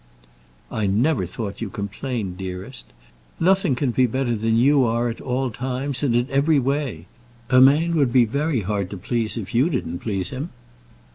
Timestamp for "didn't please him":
9.69-10.49